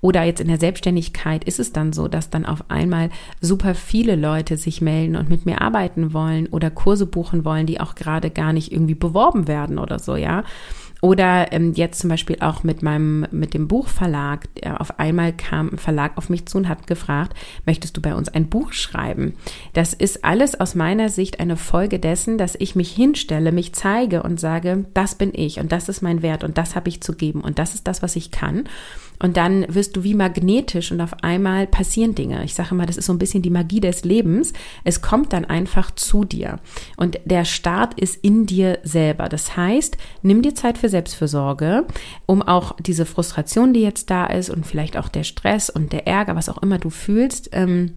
[0.00, 4.16] Oder jetzt in der Selbstständigkeit ist es dann so, dass dann auf einmal super viele
[4.16, 8.19] Leute sich melden und mit mir arbeiten wollen oder Kurse buchen wollen, die auch gerade
[8.28, 10.44] gar nicht irgendwie beworben werden oder so, ja.
[11.02, 14.48] Oder ähm, jetzt zum Beispiel auch mit meinem, mit dem Buchverlag.
[14.78, 18.28] Auf einmal kam ein Verlag auf mich zu und hat gefragt, möchtest du bei uns
[18.28, 19.34] ein Buch schreiben?
[19.72, 24.22] Das ist alles aus meiner Sicht eine Folge dessen, dass ich mich hinstelle, mich zeige
[24.22, 27.14] und sage, das bin ich und das ist mein Wert und das habe ich zu
[27.14, 28.64] geben und das ist das, was ich kann.
[29.22, 32.42] Und dann wirst du wie magnetisch und auf einmal passieren Dinge.
[32.44, 34.52] Ich sage immer, das ist so ein bisschen die Magie des Lebens.
[34.82, 36.58] Es kommt dann einfach zu dir.
[36.96, 39.28] Und der Start ist in dir selber.
[39.28, 41.86] Das heißt, nimm dir Zeit für Selbstfürsorge,
[42.26, 46.06] um auch diese Frustration, die jetzt da ist und vielleicht auch der Stress und der
[46.06, 47.92] Ärger, was auch immer du fühlst, ähm,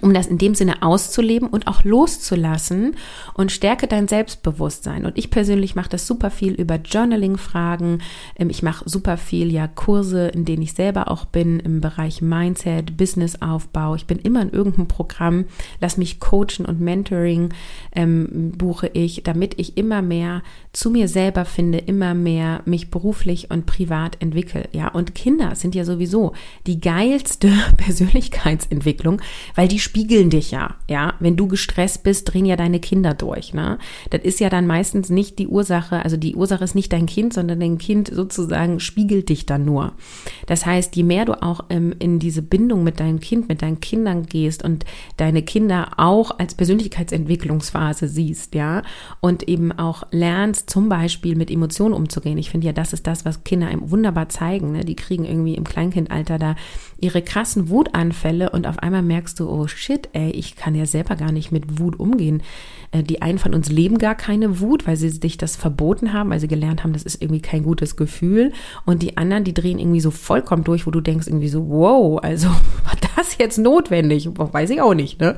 [0.00, 2.96] um das in dem Sinne auszuleben und auch loszulassen
[3.34, 5.06] und stärke dein Selbstbewusstsein.
[5.06, 8.02] Und ich persönlich mache das super viel über Journaling-Fragen.
[8.36, 12.22] Ähm, ich mache super viel ja Kurse, in denen ich selber auch bin im Bereich
[12.22, 13.94] Mindset, Businessaufbau.
[13.94, 15.44] Ich bin immer in irgendeinem Programm,
[15.80, 17.52] lass mich coachen und Mentoring
[17.92, 20.42] ähm, buche ich, damit ich immer mehr
[20.74, 24.68] zu mir selber finde, immer mehr mich beruflich und privat entwickle.
[24.72, 26.32] Ja, und Kinder sind ja sowieso
[26.66, 29.22] die geilste Persönlichkeitsentwicklung,
[29.54, 30.74] weil die spiegeln dich ja.
[30.90, 33.54] Ja, wenn du gestresst bist, drehen ja deine Kinder durch.
[33.54, 33.78] Ne?
[34.10, 37.32] Das ist ja dann meistens nicht die Ursache, also die Ursache ist nicht dein Kind,
[37.32, 39.92] sondern dein Kind sozusagen spiegelt dich dann nur.
[40.46, 43.78] Das heißt, je mehr du auch ähm, in diese Bindung mit deinem Kind, mit deinen
[43.78, 44.84] Kindern gehst und
[45.18, 48.82] deine Kinder auch als Persönlichkeitsentwicklungsphase siehst, ja,
[49.20, 52.38] und eben auch lernst, zum Beispiel mit Emotionen umzugehen.
[52.38, 54.72] Ich finde ja, das ist das, was Kinder einem wunderbar zeigen.
[54.72, 54.84] Ne?
[54.84, 56.56] Die kriegen irgendwie im Kleinkindalter da
[56.98, 61.16] ihre krassen Wutanfälle und auf einmal merkst du, oh shit, ey, ich kann ja selber
[61.16, 62.42] gar nicht mit Wut umgehen.
[62.92, 66.30] Äh, die einen von uns leben gar keine Wut, weil sie sich das verboten haben,
[66.30, 68.52] weil sie gelernt haben, das ist irgendwie kein gutes Gefühl.
[68.84, 72.20] Und die anderen, die drehen irgendwie so vollkommen durch, wo du denkst irgendwie so, wow,
[72.22, 72.48] also
[72.84, 74.28] war das jetzt notwendig?
[74.34, 75.36] Weiß ich auch nicht, ne?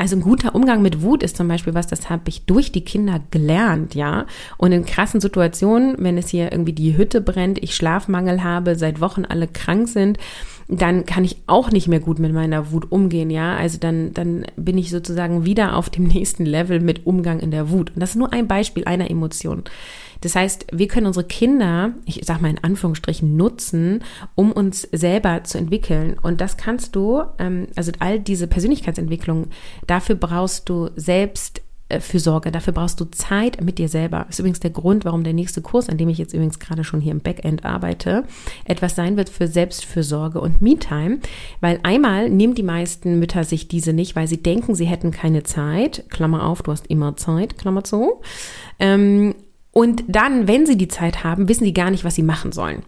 [0.00, 2.86] Also ein guter Umgang mit Wut ist zum Beispiel was, das habe ich durch die
[2.86, 4.24] Kinder gelernt, ja.
[4.56, 9.02] Und in krassen Situationen, wenn es hier irgendwie die Hütte brennt, ich Schlafmangel habe, seit
[9.02, 10.16] Wochen alle krank sind,
[10.68, 13.54] dann kann ich auch nicht mehr gut mit meiner Wut umgehen, ja.
[13.56, 17.68] Also dann, dann bin ich sozusagen wieder auf dem nächsten Level mit Umgang in der
[17.68, 17.90] Wut.
[17.94, 19.64] Und das ist nur ein Beispiel einer Emotion.
[20.20, 24.04] Das heißt, wir können unsere Kinder, ich sag mal in Anführungsstrichen, nutzen,
[24.34, 26.16] um uns selber zu entwickeln.
[26.20, 29.48] Und das kannst du, ähm, also all diese Persönlichkeitsentwicklung,
[29.86, 32.50] dafür brauchst du selbst äh, für Sorge.
[32.50, 34.24] Dafür brauchst du Zeit mit dir selber.
[34.26, 36.84] Das ist übrigens der Grund, warum der nächste Kurs, an dem ich jetzt übrigens gerade
[36.84, 38.24] schon hier im Backend arbeite,
[38.64, 41.18] etwas sein wird für Selbstfürsorge und Me-Time.
[41.60, 45.42] Weil einmal nehmen die meisten Mütter sich diese nicht, weil sie denken, sie hätten keine
[45.42, 46.04] Zeit.
[46.08, 48.20] Klammer auf, du hast immer Zeit, Klammer zu.
[48.78, 49.34] Ähm,
[49.72, 52.82] und dann, wenn sie die Zeit haben, wissen sie gar nicht, was sie machen sollen.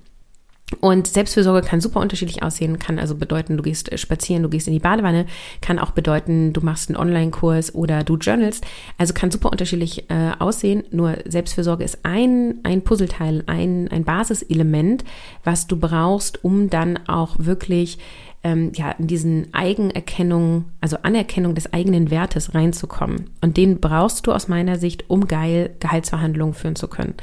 [0.81, 4.73] Und Selbstfürsorge kann super unterschiedlich aussehen, kann also bedeuten, du gehst spazieren, du gehst in
[4.73, 5.27] die Badewanne,
[5.61, 8.65] kann auch bedeuten, du machst einen Online-Kurs oder du journalst.
[8.99, 10.85] Also kann super unterschiedlich äh, aussehen.
[10.91, 15.05] Nur Selbstfürsorge ist ein, ein Puzzleteil, ein, ein Basiselement,
[15.45, 17.99] was du brauchst, um dann auch wirklich
[18.45, 23.31] ähm, ja, in diesen Eigenerkennung, also Anerkennung des eigenen Wertes reinzukommen.
[23.41, 27.15] Und den brauchst du aus meiner Sicht, um geil Gehaltsverhandlungen führen zu können.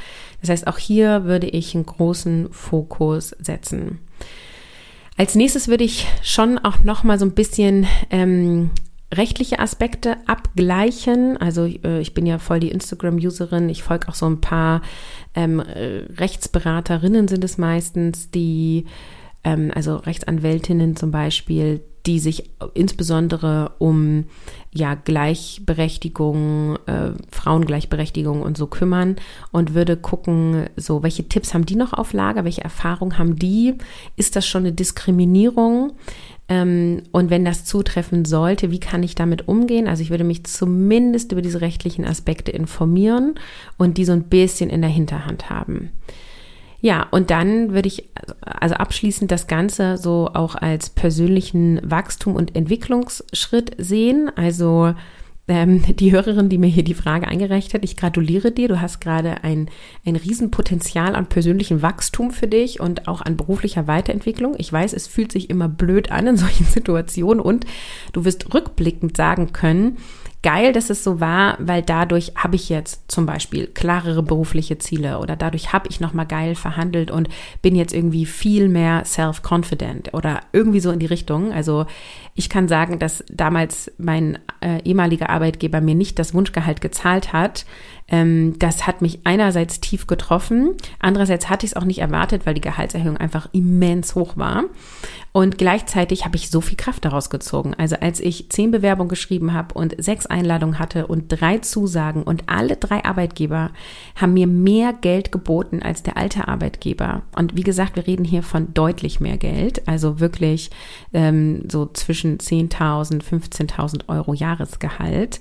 [0.41, 3.99] Das heißt, auch hier würde ich einen großen Fokus setzen.
[5.17, 8.69] Als nächstes würde ich schon auch noch mal so ein bisschen ähm,
[9.13, 11.35] rechtliche Aspekte abgleichen.
[11.35, 13.67] Also äh, ich bin ja voll die Instagram-Userin.
[13.67, 14.81] Ich folge auch so ein paar
[15.35, 18.85] ähm, Rechtsberaterinnen sind es meistens, die
[19.43, 24.25] ähm, also Rechtsanwältinnen zum Beispiel, die sich insbesondere um
[24.71, 29.17] ja Gleichberechtigung, äh, Frauengleichberechtigung und so kümmern
[29.51, 33.75] und würde gucken, so welche Tipps haben die noch auf Lager, welche Erfahrungen haben die,
[34.15, 35.93] ist das schon eine Diskriminierung?
[36.47, 39.87] Ähm, und wenn das zutreffen sollte, wie kann ich damit umgehen?
[39.87, 43.35] Also ich würde mich zumindest über diese rechtlichen Aspekte informieren
[43.77, 45.91] und die so ein bisschen in der Hinterhand haben.
[46.81, 48.09] Ja, und dann würde ich
[48.41, 54.31] also abschließend das Ganze so auch als persönlichen Wachstum und Entwicklungsschritt sehen.
[54.35, 54.93] Also
[55.49, 58.69] ähm, die Hörerin, die mir hier die Frage eingereicht hat, ich gratuliere dir.
[58.69, 59.69] Du hast gerade ein,
[60.05, 64.55] ein Riesenpotenzial an persönlichem Wachstum für dich und auch an beruflicher Weiterentwicklung.
[64.57, 67.65] Ich weiß, es fühlt sich immer blöd an in solchen Situationen und
[68.13, 69.97] du wirst rückblickend sagen können,
[70.41, 75.19] geil, dass es so war, weil dadurch habe ich jetzt zum Beispiel klarere berufliche Ziele
[75.19, 77.27] oder dadurch habe ich nochmal geil verhandelt und
[77.61, 81.51] bin jetzt irgendwie viel mehr self-confident oder irgendwie so in die Richtung.
[81.51, 81.85] Also
[82.35, 87.65] ich kann sagen, dass damals mein äh, ehemaliger Arbeitgeber mir nicht das Wunschgehalt gezahlt hat,
[88.09, 92.53] ähm, das hat mich einerseits tief getroffen, andererseits hatte ich es auch nicht erwartet, weil
[92.53, 94.65] die Gehaltserhöhung einfach immens hoch war.
[95.31, 97.75] Und gleichzeitig habe ich so viel Kraft daraus gezogen.
[97.75, 102.43] Also als ich zehn Bewerbungen geschrieben habe und sechs Einladungen hatte und drei Zusagen und
[102.47, 103.69] alle drei Arbeitgeber
[104.15, 107.21] haben mir mehr Geld geboten als der alte Arbeitgeber.
[107.35, 110.71] Und wie gesagt, wir reden hier von deutlich mehr Geld, also wirklich
[111.13, 115.39] ähm, so zwischen 10.000, 15.000 Euro Jahresgehalt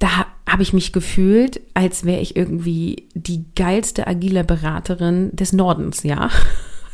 [0.00, 6.02] da habe ich mich gefühlt, als wäre ich irgendwie die geilste agile Beraterin des Nordens,
[6.02, 6.30] ja.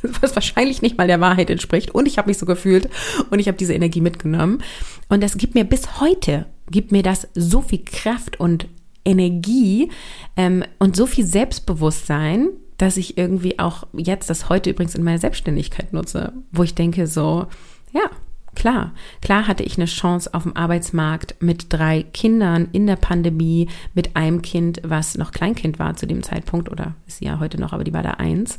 [0.20, 1.94] was wahrscheinlich nicht mal der Wahrheit entspricht.
[1.94, 2.88] Und ich habe mich so gefühlt
[3.30, 4.62] und ich habe diese Energie mitgenommen.
[5.08, 8.68] Und das gibt mir bis heute, gibt mir das so viel Kraft und
[9.04, 9.90] Energie
[10.36, 15.18] ähm, und so viel Selbstbewusstsein, dass ich irgendwie auch jetzt das heute übrigens in meiner
[15.18, 17.46] Selbstständigkeit nutze, wo ich denke so,
[17.92, 18.10] ja,
[18.56, 23.68] Klar, klar hatte ich eine Chance auf dem Arbeitsmarkt mit drei Kindern in der Pandemie,
[23.94, 27.72] mit einem Kind, was noch Kleinkind war zu dem Zeitpunkt oder ist ja heute noch,
[27.72, 28.58] aber die war da eins.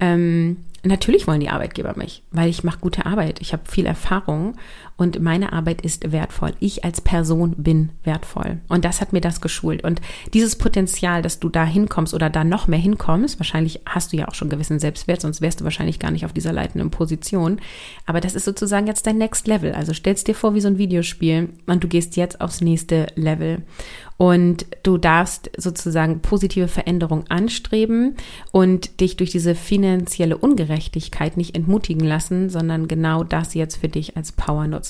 [0.00, 3.40] Ähm, natürlich wollen die Arbeitgeber mich, weil ich mache gute Arbeit.
[3.40, 4.56] Ich habe viel Erfahrung
[4.96, 6.52] und meine Arbeit ist wertvoll.
[6.60, 8.58] Ich als Person bin wertvoll.
[8.68, 9.82] Und das hat mir das geschult.
[9.82, 10.00] Und
[10.32, 14.28] dieses Potenzial, dass du da hinkommst oder da noch mehr hinkommst, wahrscheinlich hast du ja
[14.28, 17.60] auch schon gewissen Selbstwert, sonst wärst du wahrscheinlich gar nicht auf dieser leitenden Position.
[18.06, 19.72] Aber das ist sozusagen jetzt dein Next Level.
[19.72, 23.62] Also stellst dir vor wie so ein Videospiel und du gehst jetzt aufs nächste Level.
[24.16, 28.14] Und du darfst sozusagen positive Veränderung anstreben
[28.52, 34.16] und dich durch diese finanzielle Ungerechtigkeit nicht entmutigen lassen, sondern genau das jetzt für dich
[34.16, 34.83] als Power nutzen.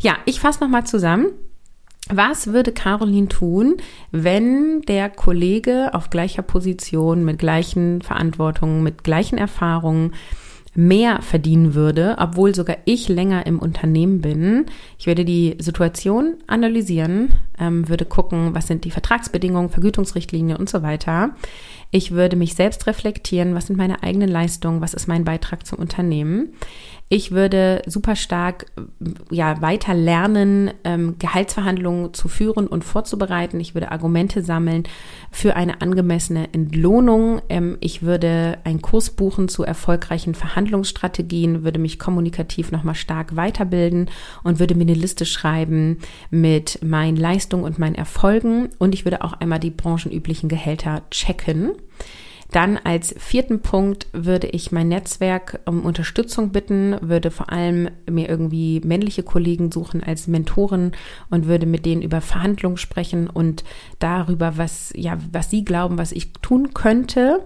[0.00, 1.26] Ja, ich fasse nochmal zusammen.
[2.10, 3.76] Was würde Caroline tun,
[4.12, 10.14] wenn der Kollege auf gleicher Position, mit gleichen Verantwortungen, mit gleichen Erfahrungen
[10.74, 14.66] mehr verdienen würde, obwohl sogar ich länger im Unternehmen bin.
[14.96, 20.82] Ich würde die Situation analysieren, ähm, würde gucken, was sind die Vertragsbedingungen, Vergütungsrichtlinien und so
[20.82, 21.30] weiter.
[21.90, 25.78] Ich würde mich selbst reflektieren, was sind meine eigenen Leistungen, was ist mein Beitrag zum
[25.78, 26.52] Unternehmen.
[27.10, 28.66] Ich würde super stark
[29.30, 33.58] ja, weiter lernen, ähm, Gehaltsverhandlungen zu führen und vorzubereiten.
[33.60, 34.82] Ich würde Argumente sammeln
[35.30, 37.40] für eine angemessene Entlohnung.
[37.48, 44.10] Ähm, ich würde einen Kurs buchen zu erfolgreichen Verhandlungsstrategien, würde mich kommunikativ nochmal stark weiterbilden
[44.44, 48.68] und würde mir eine Liste schreiben mit meinen Leistungen und meinen Erfolgen.
[48.76, 51.72] Und ich würde auch einmal die branchenüblichen Gehälter checken.
[52.50, 58.28] Dann als vierten Punkt würde ich mein Netzwerk um Unterstützung bitten, würde vor allem mir
[58.28, 60.92] irgendwie männliche Kollegen suchen als Mentoren
[61.28, 63.64] und würde mit denen über Verhandlungen sprechen und
[63.98, 67.44] darüber, was, ja, was sie glauben, was ich tun könnte.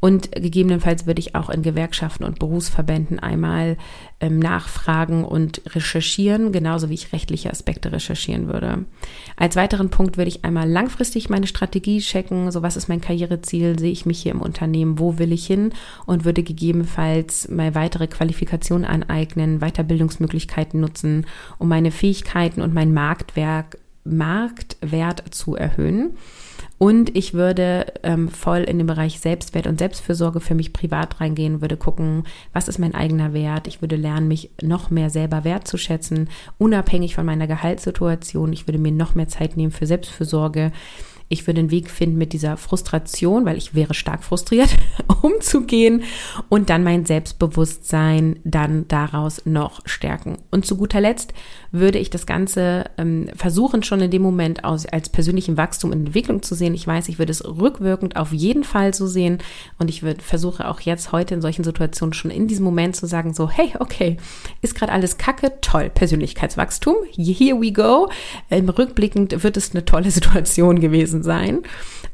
[0.00, 3.78] Und gegebenenfalls würde ich auch in Gewerkschaften und Berufsverbänden einmal
[4.22, 8.84] ähm, nachfragen und recherchieren, genauso wie ich rechtliche Aspekte recherchieren würde.
[9.36, 13.78] Als weiteren Punkt würde ich einmal langfristig meine Strategie checken, so was ist mein Karriereziel,
[13.78, 15.72] sehe ich mich hier im Unternehmen, wo will ich hin
[16.06, 21.26] und würde gegebenenfalls mal weitere Qualifikationen aneignen, Weiterbildungsmöglichkeiten nutzen,
[21.58, 26.16] um meine Fähigkeiten und mein Marktwerk, Marktwert zu erhöhen.
[26.82, 31.60] Und ich würde ähm, voll in den Bereich Selbstwert und Selbstfürsorge für mich privat reingehen,
[31.60, 33.68] würde gucken, was ist mein eigener Wert.
[33.68, 38.52] Ich würde lernen, mich noch mehr selber wertzuschätzen, unabhängig von meiner Gehaltssituation.
[38.52, 40.72] Ich würde mir noch mehr Zeit nehmen für Selbstfürsorge
[41.32, 44.76] ich würde einen Weg finden, mit dieser Frustration, weil ich wäre stark frustriert,
[45.22, 46.02] umzugehen
[46.50, 50.36] und dann mein Selbstbewusstsein dann daraus noch stärken.
[50.50, 51.32] Und zu guter Letzt
[51.72, 56.06] würde ich das Ganze ähm, versuchen, schon in dem Moment aus, als persönlichen Wachstum und
[56.06, 56.74] Entwicklung zu sehen.
[56.74, 59.38] Ich weiß, ich würde es rückwirkend auf jeden Fall so sehen
[59.78, 63.06] und ich würde versuche auch jetzt heute in solchen Situationen schon in diesem Moment zu
[63.06, 64.18] sagen, so, hey, okay,
[64.60, 68.10] ist gerade alles Kacke, toll, Persönlichkeitswachstum, here we go.
[68.50, 71.60] Ähm, rückblickend wird es eine tolle Situation gewesen sein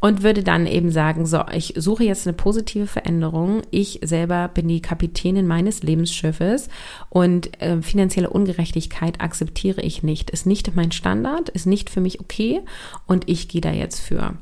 [0.01, 3.62] und würde dann eben sagen, so, ich suche jetzt eine positive Veränderung.
[3.73, 6.68] Ich selber bin die Kapitänin meines Lebensschiffes
[7.09, 9.48] und äh, finanzielle Ungerechtigkeit akzeptiere
[9.83, 10.31] ich nicht.
[10.31, 12.61] Ist nicht mein Standard, ist nicht für mich okay
[13.07, 14.35] und ich gehe da jetzt für.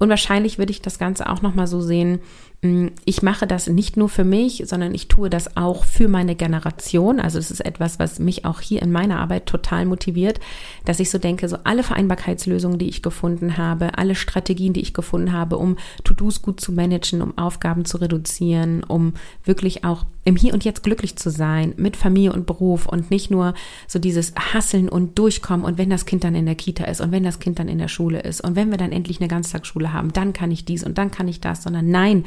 [0.00, 2.20] Und wahrscheinlich würde ich das Ganze auch nochmal so sehen,
[2.62, 6.34] mm, ich mache das nicht nur für mich, sondern ich tue das auch für meine
[6.34, 7.20] Generation.
[7.20, 10.40] Also es ist etwas, was mich auch hier in meiner Arbeit total motiviert,
[10.86, 14.94] dass ich so denke, so alle Vereinbarkeitslösungen, die ich gefunden habe, alle Strategien, die ich
[14.94, 19.12] gefunden habe, um To-Dos gut zu managen, um Aufgaben zu reduzieren, um
[19.44, 23.30] wirklich auch im Hier und Jetzt glücklich zu sein mit Familie und Beruf und nicht
[23.30, 23.54] nur
[23.86, 27.12] so dieses Hasseln und Durchkommen und wenn das Kind dann in der Kita ist und
[27.12, 29.89] wenn das Kind dann in der Schule ist und wenn wir dann endlich eine Ganztagsschule
[29.92, 32.24] haben, dann kann ich dies und dann kann ich das, sondern nein,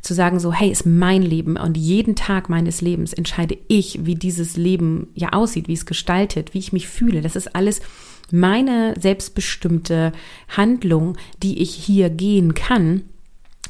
[0.00, 4.16] zu sagen so, hey, ist mein Leben und jeden Tag meines Lebens entscheide ich, wie
[4.16, 7.20] dieses Leben ja aussieht, wie es gestaltet, wie ich mich fühle.
[7.20, 7.80] Das ist alles
[8.32, 10.12] meine selbstbestimmte
[10.48, 13.02] Handlung, die ich hier gehen kann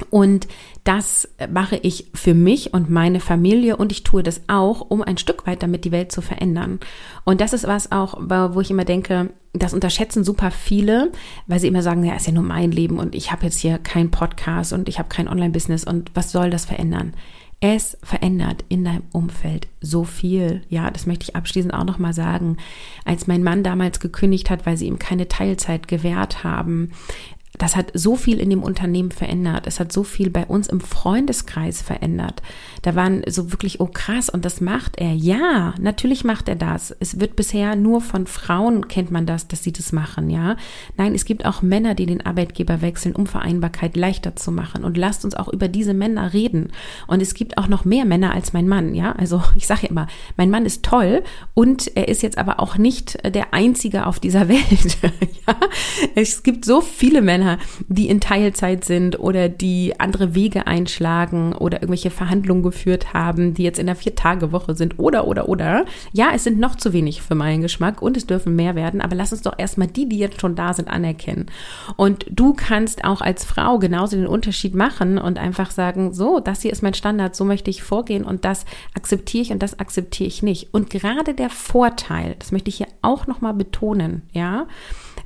[0.09, 0.47] und
[0.83, 5.17] das mache ich für mich und meine Familie und ich tue das auch, um ein
[5.17, 6.79] Stück weit damit die Welt zu verändern.
[7.23, 11.11] Und das ist was auch, wo ich immer denke, das unterschätzen super viele,
[11.47, 13.77] weil sie immer sagen, ja, ist ja nur mein Leben und ich habe jetzt hier
[13.77, 17.13] keinen Podcast und ich habe kein Online-Business und was soll das verändern?
[17.65, 20.63] Es verändert in deinem Umfeld so viel.
[20.67, 22.57] Ja, das möchte ich abschließend auch nochmal sagen.
[23.05, 26.91] Als mein Mann damals gekündigt hat, weil sie ihm keine Teilzeit gewährt haben,
[27.59, 29.67] das hat so viel in dem Unternehmen verändert.
[29.67, 32.41] Es hat so viel bei uns im Freundeskreis verändert.
[32.81, 35.13] Da waren so wirklich, oh krass, und das macht er.
[35.13, 36.95] Ja, natürlich macht er das.
[36.99, 40.57] Es wird bisher nur von Frauen kennt man das, dass sie das machen, ja.
[40.97, 44.83] Nein, es gibt auch Männer, die den Arbeitgeber wechseln, um Vereinbarkeit leichter zu machen.
[44.83, 46.71] Und lasst uns auch über diese Männer reden.
[47.05, 49.11] Und es gibt auch noch mehr Männer als mein Mann, ja.
[49.11, 50.07] Also ich sage ja immer,
[50.37, 51.23] mein Mann ist toll
[51.53, 54.97] und er ist jetzt aber auch nicht der Einzige auf dieser Welt.
[55.47, 55.55] ja?
[56.15, 57.42] Es gibt so viele Männer,
[57.87, 63.63] die in Teilzeit sind oder die andere Wege einschlagen oder irgendwelche Verhandlungen geführt haben, die
[63.63, 65.85] jetzt in der Vier-Tage-Woche sind oder, oder, oder.
[66.11, 69.15] Ja, es sind noch zu wenig für meinen Geschmack und es dürfen mehr werden, aber
[69.15, 71.47] lass uns doch erstmal die, die jetzt schon da sind, anerkennen.
[71.95, 76.61] Und du kannst auch als Frau genauso den Unterschied machen und einfach sagen, so, das
[76.61, 80.27] hier ist mein Standard, so möchte ich vorgehen und das akzeptiere ich und das akzeptiere
[80.27, 80.73] ich nicht.
[80.73, 84.67] Und gerade der Vorteil, das möchte ich hier auch nochmal betonen, ja,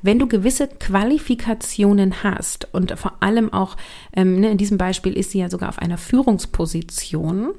[0.02, 3.76] wenn du gewisse Qualifikationen hast und vor allem auch,
[4.14, 7.54] ähm, ne, in diesem Beispiel ist sie ja sogar auf einer Führungsposition,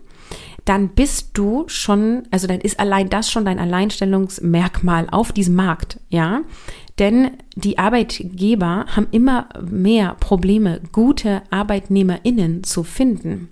[0.65, 5.99] dann bist du schon, also dann ist allein das schon dein Alleinstellungsmerkmal auf diesem Markt,
[6.09, 6.41] ja.
[6.99, 7.31] Denn
[7.63, 13.49] die Arbeitgeber haben immer mehr Probleme, gute ArbeitnehmerInnen zu finden.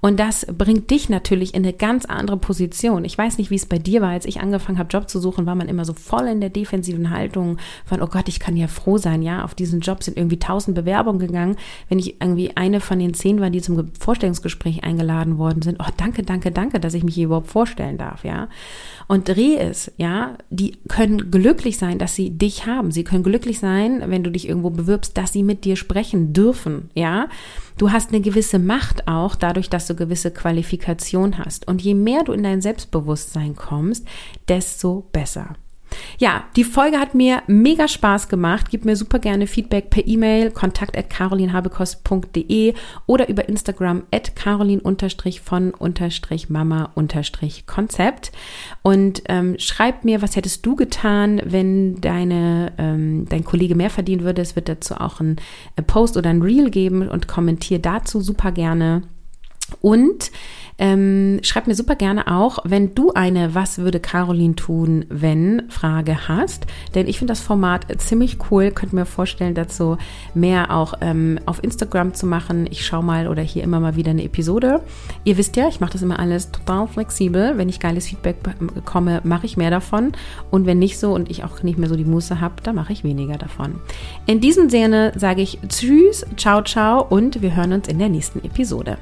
[0.00, 3.04] Und das bringt dich natürlich in eine ganz andere Position.
[3.04, 5.46] Ich weiß nicht, wie es bei dir war, als ich angefangen habe, Job zu suchen,
[5.46, 8.66] war man immer so voll in der defensiven Haltung von, oh Gott, ich kann ja
[8.66, 11.56] froh sein, ja, auf diesen Job sind irgendwie tausend Bewerbungen gegangen.
[11.88, 15.90] Wenn ich irgendwie eine von den zehn war, die zum Vorstellungsgespräch eingeladen worden sind, oh,
[15.96, 18.48] danke, danke, danke, dass ich mich hier überhaupt vorstellen darf, ja.
[19.06, 22.90] Und dreh es, ja, die können glücklich sein, dass sie dich haben.
[22.90, 26.90] Sie können glücklich sein, wenn du dich irgendwo bewirbst, dass sie mit dir sprechen dürfen,
[26.94, 27.28] ja.
[27.76, 31.66] Du hast eine gewisse Macht auch dadurch, dass du gewisse Qualifikation hast.
[31.66, 34.06] Und je mehr du in dein Selbstbewusstsein kommst,
[34.48, 35.56] desto besser.
[36.18, 38.66] Ja, die Folge hat mir mega Spaß gemacht.
[38.70, 42.74] Gib mir super gerne Feedback per E-Mail, kontakt at carolinhabekost.de
[43.06, 44.80] oder über Instagram at carolin
[45.42, 45.72] von
[46.48, 46.90] mama
[47.66, 48.32] Konzept.
[48.82, 54.24] Und ähm, schreib mir, was hättest du getan, wenn deine, ähm, dein Kollege mehr verdienen
[54.24, 54.42] würde.
[54.42, 55.36] Es wird dazu auch ein
[55.76, 59.02] äh, Post oder ein Reel geben und kommentiere dazu super gerne.
[59.80, 60.30] Und
[60.76, 66.28] ähm, schreib mir super gerne auch, wenn du eine Was würde Caroline tun, wenn Frage
[66.28, 66.66] hast.
[66.94, 68.72] Denn ich finde das Format ziemlich cool.
[68.72, 69.98] Könnt mir vorstellen, dazu
[70.34, 72.66] mehr auch ähm, auf Instagram zu machen.
[72.70, 74.82] Ich schaue mal oder hier immer mal wieder eine Episode.
[75.22, 77.56] Ihr wisst ja, ich mache das immer alles total flexibel.
[77.56, 78.36] Wenn ich geiles Feedback
[78.74, 80.12] bekomme, mache ich mehr davon.
[80.50, 82.92] Und wenn nicht so und ich auch nicht mehr so die Muße habe, dann mache
[82.92, 83.76] ich weniger davon.
[84.26, 88.44] In diesem Sinne sage ich Tschüss, ciao, ciao und wir hören uns in der nächsten
[88.44, 88.98] Episode.